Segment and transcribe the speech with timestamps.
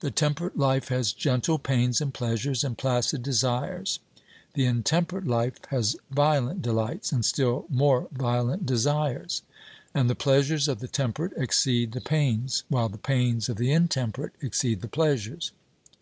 [0.00, 3.98] The temperate life has gentle pains and pleasures and placid desires,
[4.54, 9.42] the intemperate life has violent delights, and still more violent desires.
[9.92, 14.32] And the pleasures of the temperate exceed the pains, while the pains of the intemperate
[14.40, 15.52] exceed the pleasures.